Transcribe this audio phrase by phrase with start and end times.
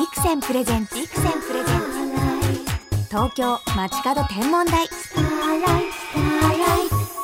[0.00, 3.06] ビクセンプレゼンツビクセンプレゼンツ。
[3.10, 4.88] 東京街角天文台。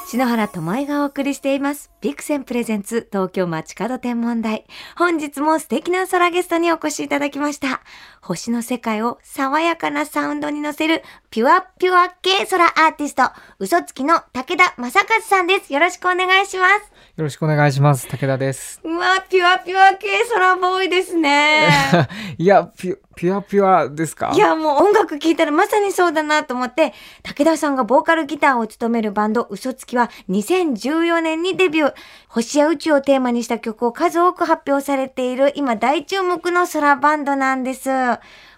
[0.08, 1.90] 篠原智恵がお送りしています。
[2.00, 4.64] ビクセンプレゼンツ東京街角天文台。
[4.96, 7.80] 本日も素敵な空ゲストにお越しいただきました。
[8.20, 13.24] 星の世界を爽やかなサウンドに乗せるピュアピュア系空アーティスト
[13.59, 15.73] 嘘つきの武田正和さんです。
[15.73, 16.82] よろしくお願いします。
[17.16, 18.07] よろしくお願いします。
[18.07, 18.80] 武田です。
[18.84, 21.68] うわピュアピュア系空ボーイですね。
[22.38, 24.30] いや、ピュ、ピュアピュアですか？
[24.34, 26.93] いや、もう音楽聴いたらまさにそうだなと思って、
[27.24, 31.95] 武田さんがボーカルギターを務めるバンド、嘘つきは2014年にデビュー。
[32.28, 37.91] 星や宇宙をテーマにした曲を数多く発表されている、今大注目の空バンドなんです。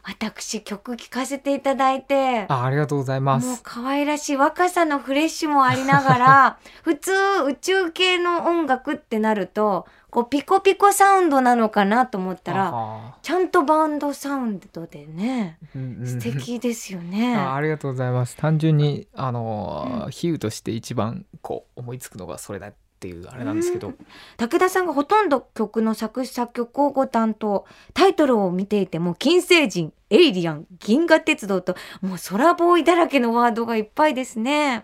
[0.03, 3.61] 私、曲聴かせていただいて、あ、ありがとうございまもうす。
[3.63, 7.13] 可愛らしい若さのフレッシュもありながら、 普通
[7.47, 9.87] 宇宙系の音楽ってなると、
[10.19, 16.07] こうピコピコサウンドなのかなと思ったら、あちゃんとバンドサウンドでね、ーうんうん。
[16.07, 17.37] 素敵ですよね。
[17.37, 18.37] あありがとうございます。
[18.37, 23.93] 単純に、あのー、比喩として一番こう思いつくのがそれだっていうあれなんですけど、
[24.39, 34.83] 武田さんがほとんど曲の作詞作曲をご担当タイトルを見ていても金星人エイリアン銀河鉄道ともう空ボーイだらけのワードがいっぱいですね。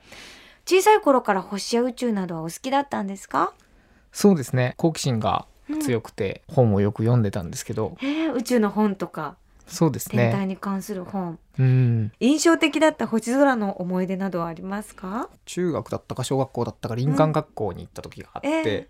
[0.64, 3.52] 小さい頃から星や宇宙などはお好きだったんですか、
[4.14, 4.72] そうですね。
[4.78, 5.80] 好奇心がうん。
[5.80, 7.96] 強くて本をよく読んでたんですけど、
[8.34, 9.36] 宇宙の本とか。
[9.66, 10.46] そうです天体ね。
[10.46, 12.12] に関する本、うん。
[12.20, 15.30] 印象的だった星空の思い出などはありますか？
[15.46, 18.88] 中学だったか小学校だったか林間学校に行った時があって、ええ。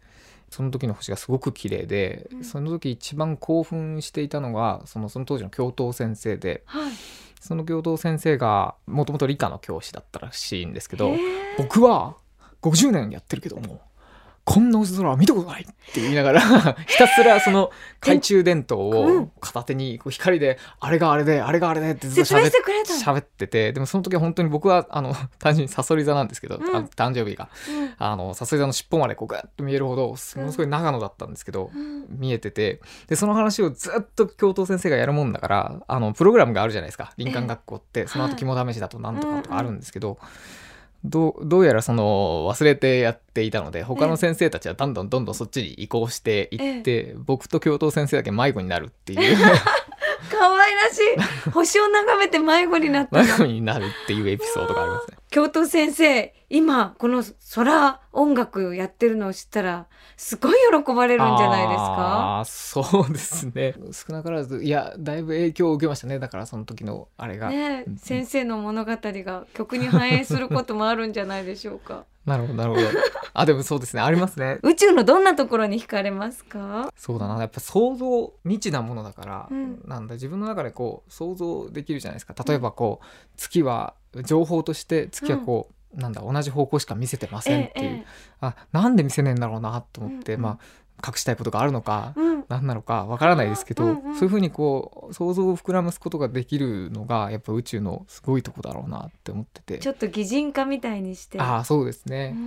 [0.50, 2.44] その時の星がすごく綺麗で、うん。
[2.44, 6.92] その時一番興奮していたのがそのその当時の教頭先生ではい。
[7.40, 11.12] その教頭先生がもともと理科の教師だったらしいんですけど、
[11.56, 12.16] 僕は
[12.62, 13.80] 50年やってるけども
[14.44, 16.40] こんな星空は見たことないって言いながら
[16.86, 19.22] ひたすらその懐中電灯うん。
[19.22, 26.62] を片手にこう光であれがあれであれがあれでってずっと喋っして喋っててでもその時は本当に僕はあの 単純にサソリ座なんですけど、うん。
[26.86, 27.48] 誕生日が。
[27.68, 27.94] うん。
[27.98, 30.16] あのサソリ座の尻尾までこうガッと見えるほどもの
[30.52, 32.06] すごい長野だったんですけど、うん。
[32.10, 37.12] 見えててでその話をずっと教頭先生がやるもんだからあのプログラムがあるじゃないですか。
[37.16, 40.26] 林間学校って、その後肝試しだとなんとかとかあるんですけど、どう
[41.04, 49.36] どうやらその忘れてやっていたので他の先生たちはどんどんどんどんそっちに移行していって、僕と教頭先生だけ迷子になるっていう。
[50.30, 50.98] 可愛らし
[51.46, 51.50] い。
[51.52, 53.24] 星を眺めて迷子になったの。
[53.24, 55.16] 迷子になるっていうエピソードがありますね。
[55.34, 57.24] 教頭先生今この
[57.56, 60.52] 空音楽やってるのを知ったらすごい
[60.84, 62.38] 喜ばれるんじゃないですか？
[62.38, 63.74] あーそうですね。
[63.90, 66.20] 少なからずいやだいぶ影響を受けましたね。
[66.20, 72.04] だからその時のあれが、ね先生の物語が曲に反映することもあるんじゃないでしょうか？
[72.26, 72.86] なるほどなるほど。
[73.32, 74.02] あでもそうですね。
[74.02, 74.60] ありますね。
[74.62, 76.92] 宇宙のどんなところに惹かれますか？
[76.96, 77.40] そうだな。
[77.40, 79.82] やっぱ想像未知なものだから、うん。
[79.84, 82.34] なんだ自分の中でこう想像できるじゃないですか。
[82.46, 83.06] 例えばこう
[83.36, 88.06] 月は情報として月はこう、なんだ同じ方向しか見せてませんっていう、ええ
[88.40, 90.38] あなんで見せねえんだろうなと思って、うん。
[90.38, 90.58] うんまあ
[91.04, 92.44] 隠したいことがあるのか、うん。
[92.48, 99.78] 何なのかわからないですけど、うんうんそういうふうにこう想像を膨らますことができるのがやっぱ宇宙のすごいとこだろうなって思ってて。
[99.78, 101.40] ちょっと擬人化みたいにして。
[101.40, 102.34] ああそうですうね、ん。
[102.34, 102.42] うんう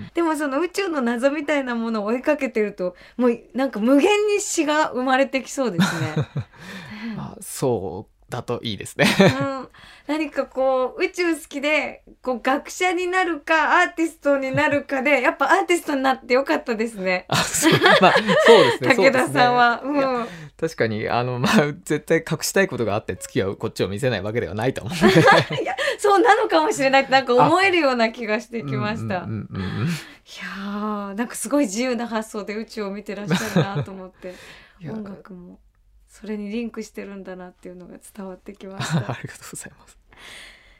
[0.00, 0.10] ん。
[0.12, 6.14] でもその宇宙の謎みたいなものを追いかけてるともうなんか無限に詩が生まれてきそうですね。
[7.16, 9.06] あそうだといいですね。
[9.20, 9.68] うん、
[10.08, 17.26] 何かこう宇宙好きでこう学者になるかアーティストになるかでやっぱアーティストになってよかったですね。
[17.28, 18.14] あそう,、まあ、
[18.46, 18.94] そうですね。
[18.96, 19.80] 武田さんは。
[19.82, 20.28] そうん。
[20.58, 24.96] 確かにあのまあ絶対隠したいことがあって月はこっちを見せないわけではないと思う。
[25.06, 25.22] ので
[25.98, 27.02] そうなのかもしれない。
[27.02, 29.18] ってなんか思えるような気がしてきました。
[29.18, 29.86] うんうんうんうん。
[29.86, 29.88] い
[30.40, 34.34] やーなんかすごい自由な発想で宇宙を見てらっしゃるなと思って。
[34.80, 35.58] いや音楽も
[36.18, 39.98] それにリンクしてるんだなっていうのが伝わってきまし ありがとうございます。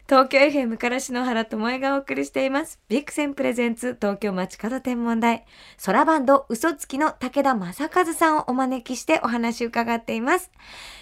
[0.08, 2.80] 東京 FM から篠原智恵がお送りしています。
[2.88, 5.44] ビクセンプレゼンツ東京街角天文台。
[5.84, 10.50] 空バンド嘘つきの武田正和さんをお招きしてお話伺っています。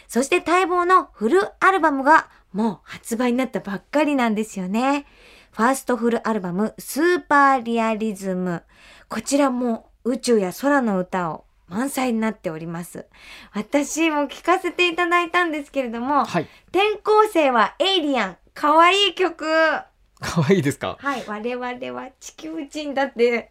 [0.08, 5.06] そして待望のフルアルバムがもう発売になったばっかりなんですよね。
[5.52, 8.64] ファーストフルアルバムスーパーリアリズム。
[9.08, 13.06] こちらも宇宙や空の歌を満載になっております。
[13.52, 16.48] 私も聴かせていただいたんですけれども、はい。
[16.68, 18.36] 転校生はエイリアン。
[18.54, 19.44] 可愛い曲。
[19.46, 19.86] は
[20.20, 20.96] 可愛いですか？
[21.16, 21.24] い。
[21.26, 23.50] 我々は地球人だって。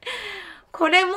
[0.72, 1.12] これも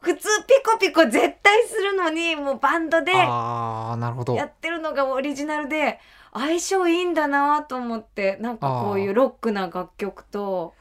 [0.00, 4.34] 普通ピコピコ絶対するのにもうバンドでああなるほど。
[4.34, 6.00] やってるのがオリジナルで
[6.32, 10.72] 相性いいんだなと思ってなんかこういうロックな楽曲と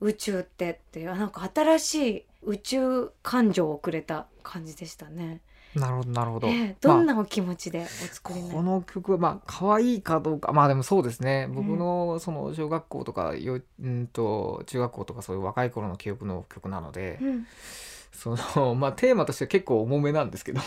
[0.00, 5.40] 宇宙ってっていうなんか新しい宇宙感情をくれた感じでしたね。
[5.74, 10.52] なるほどなるほど、ええどんまなお気持ちでお作りになる、あこの曲はまあ可愛いかどうか。
[10.52, 11.48] まあでもそうですね。
[11.48, 17.46] 僕のその小学校とかようんと中学校とかそういう若い頃の記憶の曲なので、うん、
[18.12, 20.60] その まあテーマとしては結構重めなんですけど。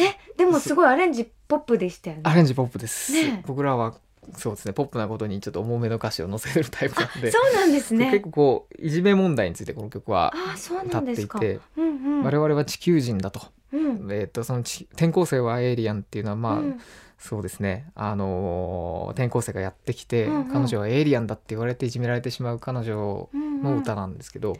[0.00, 2.22] えでもすごいアレンジポップでしたよね。
[2.24, 3.44] アレンジポップです、ねえ。
[3.46, 3.96] 僕らは
[4.36, 4.72] そうですね。
[4.72, 7.30] ポップなことにちょっと重めの歌詞を載せるタイプなんで。
[7.30, 8.10] そうなんですね。
[8.10, 12.22] 結構こういじめ問題についてこの曲はあそう歌っていて、うんうん。
[12.24, 13.40] 我々は地球人だと,、
[13.72, 13.80] うん。
[14.12, 16.80] えー、とそのち転校生はエイリアンっていうのはまあ、うん。
[17.18, 17.90] そうですね。
[17.96, 20.52] あのー転校生がやってきて、うんうん。
[20.52, 24.54] 彼女はエイリアンだって言われていじめられてしまう彼女うんの歌なんですけど、へ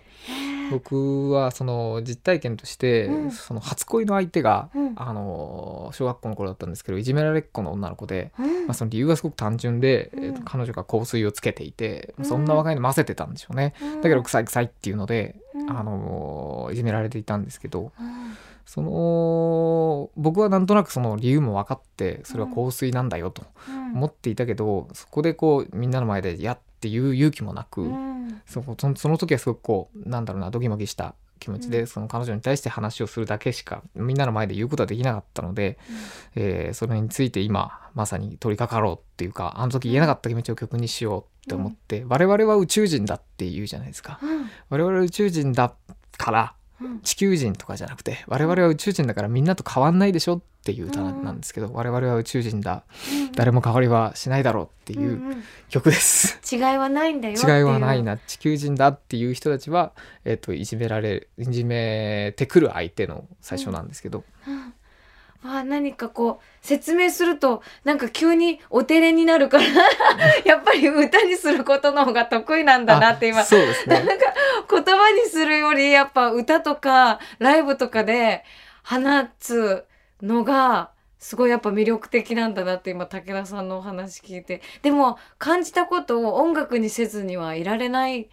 [0.55, 3.31] ー僕はその実体験として、うん。
[3.31, 4.93] その初恋の相手が、うん。
[4.97, 8.67] あのー小学校の頃だったんですけどいじめられっ子の女の子で、うん。
[8.67, 10.25] まあ、その理由がすごく単純で、うん。
[10.25, 12.25] えーと彼女が香水をつけていて、うん。
[12.25, 14.01] そんな若いの混ぜてたんでしょうね、うん。
[14.03, 15.71] だけど臭い臭いっていうので、うん。
[15.71, 18.35] あのーいじめられていたんですけどうん。
[18.67, 23.93] その僕はなんとなくその理由も分かってそれは香水なんだよとうん。
[23.95, 28.43] 思っていたけど、そこでこうみんなの前で「や」っていう勇気もなく、うん。
[28.47, 31.87] そこそのその時はすごくこうなんだろうなドキマキした気持ちで、うん。
[31.87, 35.79] その彼女に対して話をするだけしかみんなの前で言うことはできなかったので、
[36.35, 44.19] えーそれについて今まさに取り掛かろうっていうかあの時言えなかった気持ちを曲にしようって思って、我々は宇宙人だって言うじゃないですか。
[44.23, 44.51] うん。
[44.69, 45.75] 我々は宇宙人だ
[46.17, 46.58] からうん
[47.03, 51.25] 地球人とかじゃなくて我々は宇宙人だからみんなと変わんないでしょっていう歌うん。
[51.25, 52.85] なんですけど、我々は宇宙人だ。
[53.35, 56.39] 誰も変わりはしないだろうっていう曲です。
[56.55, 58.19] 違いはないんだよ違いはないな。
[58.19, 59.93] 地球人だっていう人たちは、
[60.27, 64.25] えっといじめられいじめてくる相手の最初なんですけど、
[65.45, 69.65] うんあ何かこう説明するとなんか急にお照れになるから
[70.45, 74.03] やっぱり歌にすることの方が得意なんだなって今あそうですね。
[74.03, 74.25] なんか
[74.71, 78.45] 言葉にするよりやっぱ歌とかライブとかで
[78.85, 78.97] 放
[79.39, 79.85] つ
[80.23, 84.63] のがすごいやっぱ魅力的なんだなって今武田さんのお話聞いて。
[84.83, 88.27] でも感じたことを音楽にせずにはいられないん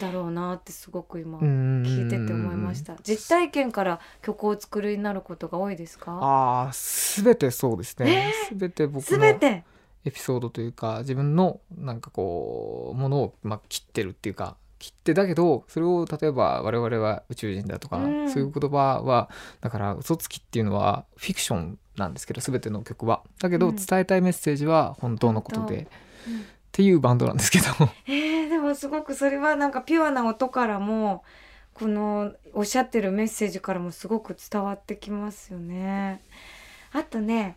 [0.00, 2.96] だろうなってすごく今聞聞いてて思いました。
[3.02, 6.18] 実体験から曲をお作りになることが多いですか？
[6.20, 18.30] ああ全てそうですね、全て僕のエピソードというか自分のなんかこうものを、まあ、切ってるっていうか切ってだけどそれを例えば我々は宇宙人だとか、うん。
[18.30, 19.30] そういう言葉は
[19.62, 23.22] だから嘘つきっていうのはフィクションなんですけど全ての曲は。
[23.40, 23.76] だけどうん。
[23.76, 25.88] 伝えたいメッセージは本当のことで、
[26.28, 26.40] うん。
[26.40, 26.42] っ
[26.72, 27.66] ていうバンドなんですけど
[28.06, 28.43] えー、
[28.74, 31.24] すごくそれはなんかピュアな音からも
[31.72, 36.22] このおっしゃってるメッセージからもすごく伝わってきますよね。
[36.92, 37.56] あとね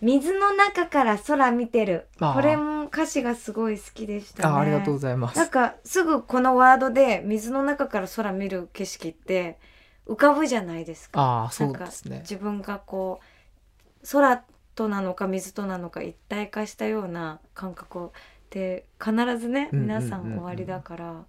[0.00, 4.54] 水の中から空見てるこれも歌詞がすごい好きでしたね。
[4.54, 9.58] あありがとうございますなんかすぐこのワードで水の中から空見る景色って
[10.06, 11.20] 浮かぶじゃないですか。
[11.20, 13.20] ああそうですね自分がこ
[14.02, 14.42] う空
[14.74, 18.12] となのか水となのか一体化したような感覚を
[18.50, 21.24] で必ずねうんうんうん皆さんおありだから、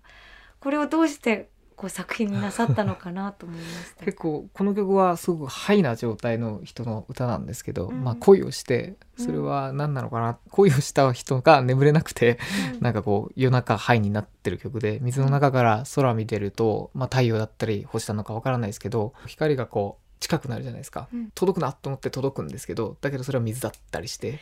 [0.60, 1.50] これをどうして
[1.80, 4.04] こう作品になさったのかなと思いました。
[4.04, 8.04] 結構この曲はすごくハイな状態の人の歌なんですけど、うん。
[8.04, 12.38] まあ恋をしてそれは何なのかな、恋をした人が眠れなくて
[12.75, 12.81] うん。
[12.81, 21.31] なんかこう夜中ハイになってる曲で水の中から空見てると、まあ、太陽だったり星なのかわからないですけど光がこう近くなるじゃないですか、うん。
[21.33, 24.39] 届くなと思って届くんですけどだけどそれは水だったりして、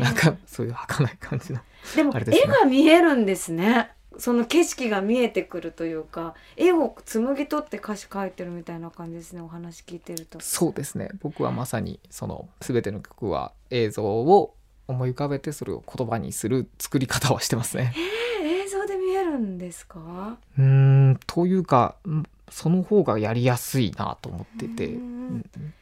[0.00, 1.60] なんかそういう儚い感じの
[1.96, 2.24] でもね。
[2.28, 3.90] 絵が見えるんですね。
[4.16, 10.40] その景色が見えてくるというか絵を紡ぎ取って歌詞書いてるみたいな感じですねお話聞いてると。
[10.40, 11.10] そうですね。
[11.20, 14.54] 僕はまさにその全ての曲は映像を
[14.88, 17.92] 思い浮かべてそれを言葉にする作り方をしてますね。
[17.96, 20.38] えー映像で見えるんですか？
[20.58, 20.64] うー
[21.10, 24.88] んというかんその方がやりやすいなと思ってて、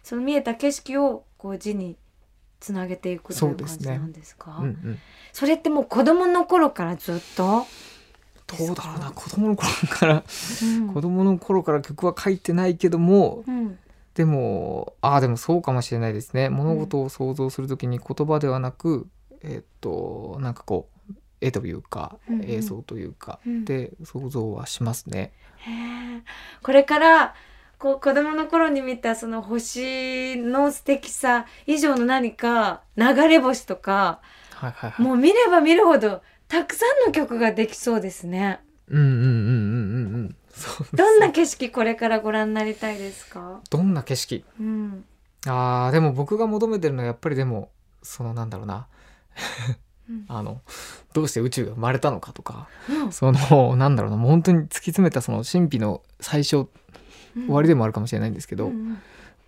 [0.02, 1.96] その見えた景色をこう字に
[2.60, 4.56] つなげていくという感じなんですか？
[4.60, 4.98] うんうん。
[5.32, 7.66] それってもう子供の頃からずっと、
[8.46, 9.10] どうだろうな。
[9.10, 10.24] 子供の頃から。
[10.62, 10.94] うん。
[10.94, 13.78] 子供の頃から曲は書いてないけどもうん。
[14.14, 16.48] でもああでもそうかもしれないですね。
[16.48, 19.06] 物事を想像する時に言葉ではなく、
[19.42, 22.50] えっとなんかこう絵というかうんうん。
[22.50, 23.64] 映像というかうん。
[23.66, 25.32] で想像はしますね。
[26.62, 27.34] これから
[27.78, 34.20] こう子供の頃に見たその星の素敵さ以上の何か流れ星とか
[34.54, 35.06] はいはいはい。
[35.06, 38.60] もう見れば見るほどたくさんの曲ができそうですね。
[38.88, 40.36] うんうんうんうんうんうん。
[40.54, 43.60] そうどんな景色これからご覧になりたいですか？
[43.68, 44.44] どんな景色？
[44.58, 45.04] うん。
[45.46, 47.70] あーでも僕が求めてるのはやっぱりでも
[48.02, 48.86] そのなんだろうな
[50.08, 50.60] うん あの
[51.12, 56.66] どうして宇宙が生まれたのかとかうんそのなんだろうなもう本当に突き詰めたその神秘の最初
[57.44, 58.98] 終わりでもあるかもしれないんですけど、うん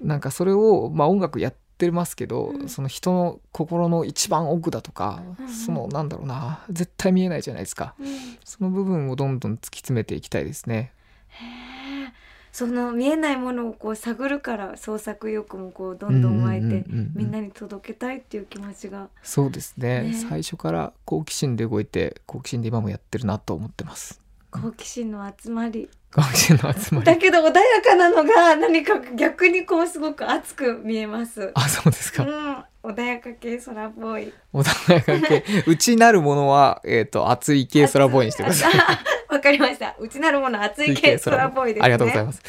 [0.00, 2.68] なんかそれを、まあ、音楽やってますけど、うん。
[2.68, 5.52] その人の心の一番奥だとか、うんうん。
[5.52, 7.95] そのなんだろうな絶対見えないじゃないですか。
[7.99, 8.07] うん。
[8.45, 10.92] その部分をどんどん突き詰めていきたいですね。
[11.28, 12.12] へえ
[12.50, 19.09] その見えないものをこう探るから創作意欲もこうどんどん湧いて、みんなに届けたいっていう気持ちが。
[19.23, 20.02] そうですね。
[20.02, 20.14] ね。
[20.14, 24.21] 最初から好奇心で動いて好奇心で今もやってるなと思ってます。
[24.50, 31.50] 好奇心の集まり好奇心の集まりだけど穏やかなのが何か逆にこうすごく熱く見えます。
[31.55, 34.33] あそうですか、うん、穏やか系空っぽい。
[34.55, 38.73] 穏やか系 内なるものは、えー、と熱い系空ボーイにしてください。
[38.79, 39.00] あ
[39.35, 39.95] わかりました。
[39.99, 41.85] うちなるもの熱い系空っぽいですね。
[41.85, 42.43] ありがとうございます。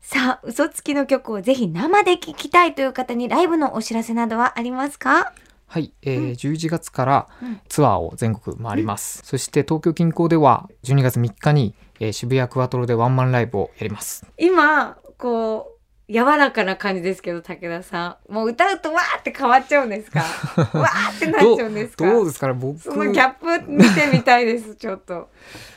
[0.00, 5.32] さあ、嘘つきの曲をぜひ生で聴きたいという方にライブのお知らせなどはありますか？
[5.68, 9.22] はい、えーうん11月からうんツアーを全国回ります。
[9.24, 14.26] そして東京近郊では12月3日に、えー渋谷クワトロでワンマンライブをやります。
[14.38, 18.32] 今、こう、柔らかな感じですけど、武田さん。
[18.32, 20.18] もう歌うとわーって変わっちゃうんですか？
[20.76, 22.04] わーってなっちゃうんですか？
[22.10, 22.54] どうですかね？
[22.54, 25.28] 僕そのギャップ見てみたいです、ちょっと。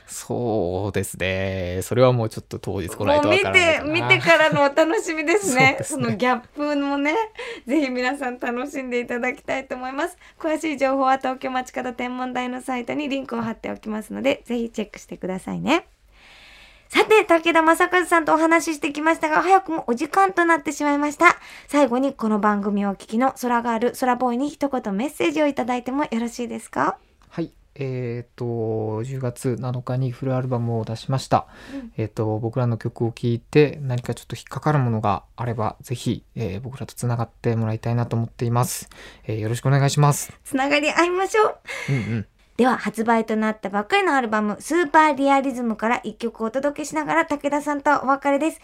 [0.08, 1.82] そうですね。
[1.84, 3.92] それはもうちょっと当日来ないとわからないかな。
[3.94, 7.14] 見てからのお楽しみですね ねそのギャップもね
[7.68, 15.88] ぜひ皆さん楽しんでいただきたいと思います詳しい情報は東京町方天文台のサイトにリンクを貼っておきますのでぜひチェックしてくださいね
[16.94, 21.38] さて、武田正和さんとお話ししてきましたが、早くもお時間となってしまいました。
[21.68, 27.00] 最後にこの番組をお聞きの空ガール、空ボーイに一言メッセージをいただいてもよろしいですか？
[27.30, 27.52] はい。
[27.74, 31.48] えっ、と10月7日にフルアルバムを出しました。
[31.74, 38.88] うんえっ、と僕らの曲を聴いて何かちょっと引っかかるものがあればぜひ、えー僕らとつながってもらいたいなと思っています。
[39.26, 40.32] えーよろしくお願いします。
[40.44, 41.58] つながり合いましょう。
[41.90, 42.28] うんうん。
[42.58, 48.62] では発売となったばっかりのアルバム「スーパーリアリズム」から一曲お届けしながら武田さんとお別れです。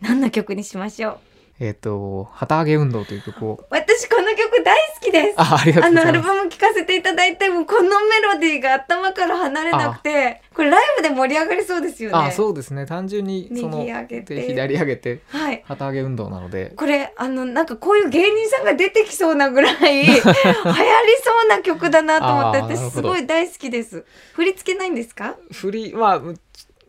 [0.00, 1.29] 何の曲にしましょう？
[1.62, 3.64] えっ、と旗揚げ運動という曲を。
[3.68, 5.34] 私この曲大好きです。
[5.36, 6.24] あありがとあうございます。
[6.24, 12.16] のアルバム聴かせていただいてもこのメロディーが頭から離れなくてこれライブで盛り上がりそうですよね。
[12.28, 12.86] あそうですね。
[12.86, 14.34] 単純にその右上げて。
[14.36, 15.62] で左上げてはい。
[15.66, 16.72] 旗揚げ運動なので。
[16.76, 19.74] これあのなんかこういう芸人さんが出てきそうなぐらい
[20.06, 20.32] 流行りそ
[21.44, 24.06] うな曲だなと思って私すごい大好きです。
[24.32, 25.36] 振り付けないんですか？
[25.52, 26.20] 振りまあ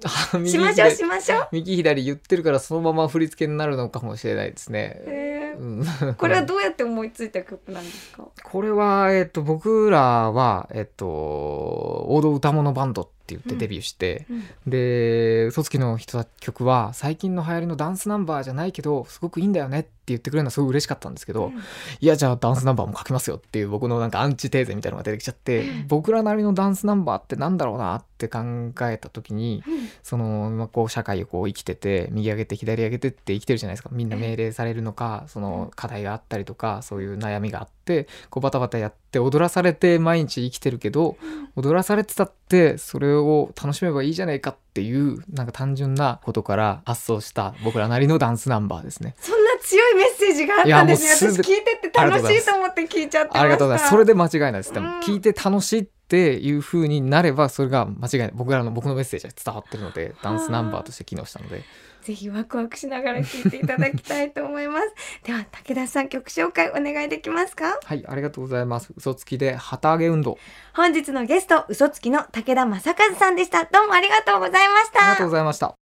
[0.09, 0.95] しましょう左。
[0.95, 1.47] しましょう。
[1.51, 4.95] 右左言ってるからそのまま振り付けになるのかもしれないですね。
[5.05, 5.59] へー。
[5.59, 6.15] うん。
[6.15, 8.27] これはどうやって思いついた曲なんですか？
[8.43, 14.43] これは、えっと、僕らは、えっと、王道歌物バンドって言ってデビューして、うん。
[14.67, 21.51] で嘘つきの人た曲は最近の流行りのダンスナンバーじゃないけどすごくいいんだよねって言ってくれるのはすごい嬉しかったんですけど、
[21.99, 28.39] いやじゃあダンスナンバーも書きますよっていう僕のなんかアンチテーゼみたいなのが出てきちゃって僕らなりのダンスナンバーってなんだろうなって考
[28.81, 29.81] えた時にうん。
[30.03, 33.89] その、まあ、こう社会をこう生きてて右上げて左上げてって生きてるじゃないですか。
[33.91, 37.80] みんな命令されるのかその課題があったりとかそういう悩みがあって
[38.29, 41.17] こうバタバタやって踊らされて毎日生きてるけど
[41.55, 49.15] 踊らされてたってそれを楽しめばいいじゃないかっていうなんか単純なことから発想した僕らなりのダンスナンバーですね。
[49.19, 51.31] そんな強いメッセージがあったんですね。
[51.31, 53.41] 私聞いてて楽しいと思って聞いちゃってました。
[53.41, 53.89] ありがとうございます。
[53.89, 54.73] それで間違いないです。
[54.73, 58.31] でもうん聞いて楽しいっていう風になればそれが間違いない。
[58.33, 61.63] 僕らの僕のメッセージが伝わってるのでダンスナンバーとして機能したので。
[62.01, 64.87] ぜひワクワクしながら聞いていただきたいと思います。
[65.23, 67.79] では武田さん曲紹介お願いできますか？
[67.83, 68.91] はい、ありがとうございます。
[68.97, 70.37] 嘘つきで旗揚げ運動。
[70.73, 73.65] 本日のゲスト嘘つきの武田正和さんでした。
[73.65, 74.99] どうもありがとうございました。
[74.99, 75.75] ありがとうございました。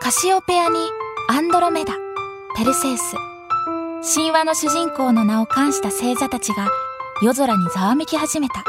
[0.00, 0.78] カシオペアに
[1.28, 1.92] アンドロメダ、
[2.56, 3.14] ペルセウス。
[4.14, 6.68] 神話の主人公の名を冠した星座たちが
[7.22, 8.64] 夜空にざわめき始めた。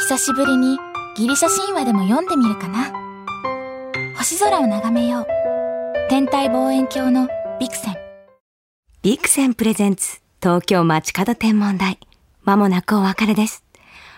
[0.00, 0.78] 久しぶりに
[1.14, 2.97] ギリシャ神話でも読んでみるかな。
[4.18, 5.26] 星空を眺めよう。
[6.08, 7.28] 天体望遠鏡の
[7.60, 7.96] ビクセン。
[9.00, 12.00] ビクセンプレゼンツ東京街角天文台
[12.42, 13.62] まもなくお別れです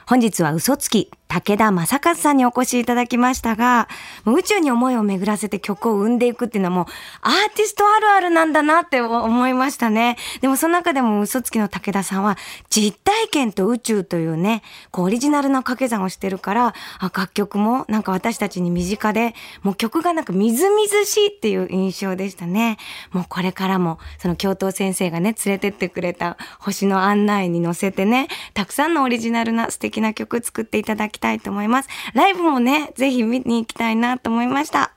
[0.07, 3.89] 本日は嘘つき武田正和さんにお越しいただきましたが
[4.27, 6.87] 宇宙に思いを巡らせて曲を生んでいくっていうのはもう
[7.23, 10.17] アーティストあるあるなんだなって思いましたね。
[10.41, 12.37] でもその中でも嘘つきの武田さんは
[12.69, 22.77] 実体験と宇宙というねこうオリジナルな掛け算をしてるからあ楽曲もなんか私たちに身近でもう曲がなんかみずみずしいっていう印象でしたね。
[23.13, 34.93] もうこれからもその教頭先生がね連れてってくれた星の案内に乗せてねたくさんのオリジナルな素敵な曲作っていただきたいと思いますライブもねぜひ見に行きたいなと思いました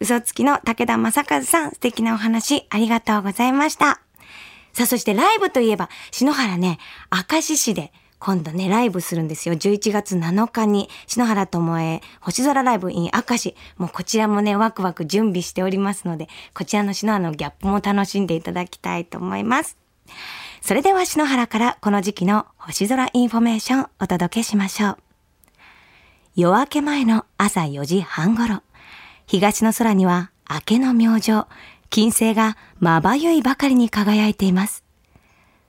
[0.00, 4.00] 嘘つきの武田正和さん素敵なお話ありがとうございました
[4.72, 6.78] さあそしてライブといえば篠原ね
[7.30, 7.92] 明石市で
[8.24, 9.56] 今度ね、ライブするんですよ。
[9.56, 13.56] 11月7日に、篠原智恵、星空ライブ in 明石。
[13.78, 19.76] もうこちらもね、ワクワク準備しておりますので、こちらの篠原のギャップも楽しんでいただきたいと思います。
[20.60, 25.01] それでは篠原からこの時期の星空インフォメーションお届けしましょう。
[26.34, 28.62] 夜明け前の朝4時半頃、
[29.26, 31.44] 東の空には明けの明星、
[31.90, 34.82] 金星がまばゆいばかりに輝いています。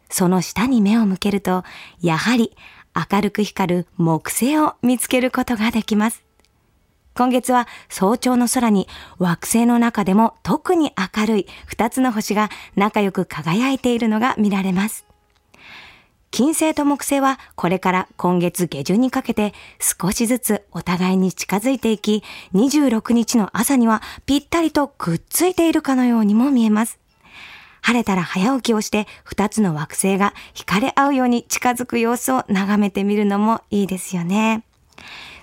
[0.10, 1.66] その下に目を向けると、
[2.00, 2.56] やはり
[2.96, 6.24] 明るく光る木星を見つけることができます。
[7.14, 8.88] 今月は早朝の空に
[9.20, 15.06] 惑星の中でも特に明るい2つの星が仲良く輝いているのが見られます。
[16.34, 22.24] 金星と木星はこれから今月下旬にかけて少しずつお互いに近づいていき、
[22.56, 26.98] 26日の朝にはぴったりとくっついているかのようにも見えます。
[27.84, 34.64] 晴れたら早起きをして2つの惑星が惹かれ合うように近づく様子を眺めてみるのもいいですよね。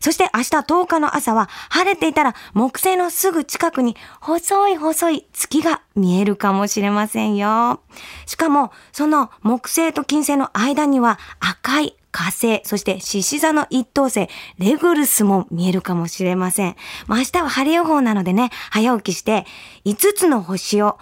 [0.00, 7.80] そして明日10日の朝は晴れていたら木星のすぐ近くに細い細い月が見えるかもしれませんよ。
[8.26, 14.28] しかもその木星と金星の間には赤い火星、そして獅子座の一等星、
[14.58, 16.76] レグルスも見えるかもしれません。
[17.08, 19.46] 明日は晴れ予報なのでね、早起きして
[19.84, 20.98] 5つの星を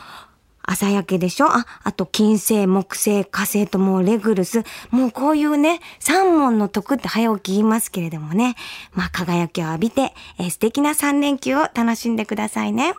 [0.70, 1.46] 朝焼けでしょ？
[1.46, 4.64] あ、あと金星、木星、火星ともうレグルス。
[4.90, 8.54] もうこういうね、三問の得って早起き言いますけれどもね。
[8.92, 12.94] まあ輝きを浴びて、えー素敵な3連休を楽しんでくださいね。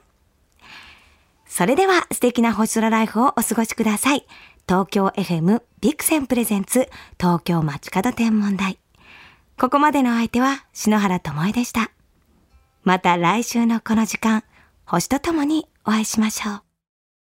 [1.46, 4.26] それでは素敵な星空ライフをお過ごしください。
[4.68, 8.80] 東京 FM ビクセンプレゼンツ東京街角天文台。
[9.60, 11.92] ここまでの相手は篠原智恵でした。
[12.84, 14.44] また来週のこの時間、
[14.86, 16.69] 星とともにお会いしましょう。